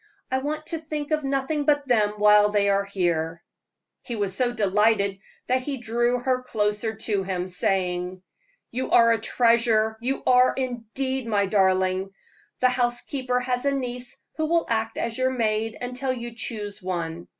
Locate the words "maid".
15.29-15.77